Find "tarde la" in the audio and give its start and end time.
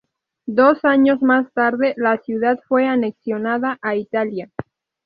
1.53-2.17